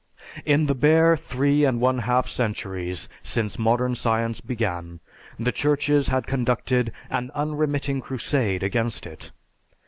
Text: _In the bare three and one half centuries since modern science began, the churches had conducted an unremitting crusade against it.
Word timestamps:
_In 0.47 0.65
the 0.65 0.73
bare 0.73 1.15
three 1.15 1.63
and 1.63 1.79
one 1.79 1.99
half 1.99 2.27
centuries 2.27 3.07
since 3.21 3.59
modern 3.59 3.93
science 3.93 4.41
began, 4.41 4.99
the 5.37 5.51
churches 5.51 6.07
had 6.07 6.25
conducted 6.25 6.91
an 7.11 7.29
unremitting 7.35 8.01
crusade 8.01 8.63
against 8.63 9.05
it. 9.05 9.29